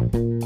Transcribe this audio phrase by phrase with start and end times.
[0.00, 0.40] Mutu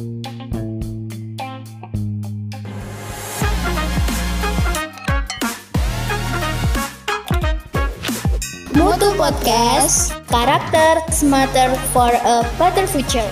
[9.14, 13.30] Podcast Karakter Smarter for a Better Future.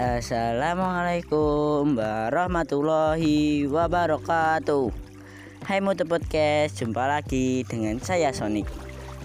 [0.00, 5.05] Assalamualaikum warahmatullahi wabarakatuh
[5.66, 8.70] Hai Mutu Podcast, jumpa lagi dengan saya Sonic.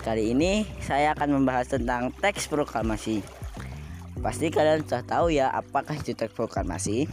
[0.02, 3.22] Kali ini saya akan membahas tentang teks proklamasi
[4.26, 7.06] Pasti kalian sudah tahu ya apakah itu teks proklamasi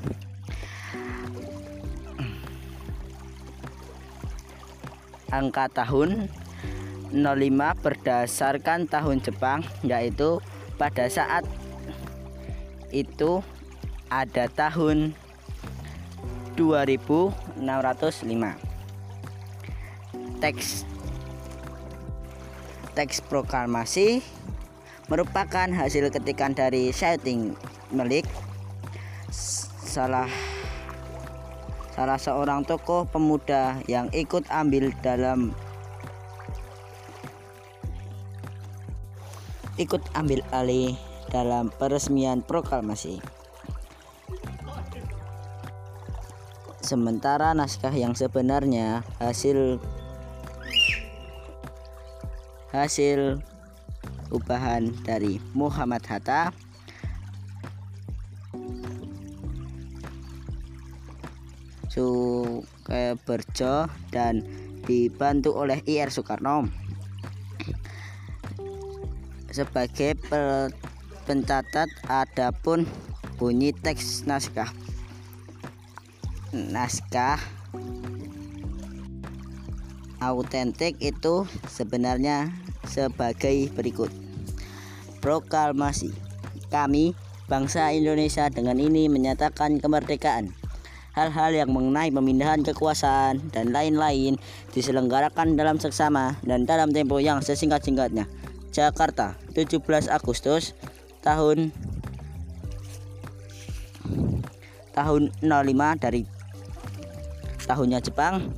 [5.28, 6.32] Angka tahun
[7.12, 10.40] 05 berdasarkan tahun Jepang yaitu
[10.80, 11.44] pada saat
[12.96, 13.44] itu
[14.08, 15.12] ada tahun
[16.56, 18.67] 2605
[20.38, 20.86] teks
[22.94, 24.22] teks proklamasi
[25.06, 27.54] merupakan hasil ketikan dari shouting
[27.88, 28.28] Melik
[29.82, 30.28] salah
[31.96, 35.50] salah seorang tokoh pemuda yang ikut ambil dalam
[39.78, 40.98] ikut ambil alih
[41.30, 43.22] dalam peresmian proklamasi.
[46.82, 49.78] Sementara naskah yang sebenarnya hasil
[52.72, 53.40] hasil
[54.28, 56.52] ubahan dari Muhammad Hatta.
[61.88, 64.44] Sukeberjo dan
[64.84, 66.68] dibantu oleh IR Soekarno.
[69.50, 70.14] Sebagai
[71.26, 72.86] pencatat adapun
[73.40, 74.70] bunyi teks naskah.
[76.54, 77.57] Naskah
[80.18, 82.50] autentik itu sebenarnya
[82.86, 84.10] sebagai berikut.
[85.18, 86.14] Proklamasi.
[86.68, 87.16] Kami
[87.48, 90.52] bangsa Indonesia dengan ini menyatakan kemerdekaan.
[91.16, 94.38] Hal-hal yang mengenai pemindahan kekuasaan dan lain-lain
[94.70, 98.30] diselenggarakan dalam seksama dan dalam tempo yang sesingkat-singkatnya.
[98.70, 100.78] Jakarta 17 Agustus
[101.24, 101.74] tahun
[104.94, 106.22] tahun 05 dari
[107.66, 108.54] tahunnya Jepang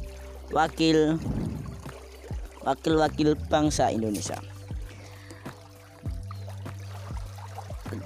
[0.52, 1.18] wakil.
[2.60, 4.36] Wakil-wakil bangsa Indonesia.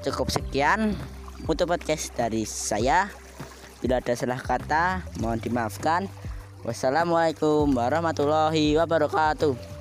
[0.05, 0.95] Cukup sekian
[1.51, 3.11] untuk podcast dari saya.
[3.83, 6.07] Bila ada salah kata mohon dimaafkan.
[6.65, 9.74] Wassalamualaikum warahmatullahi wabarakatuh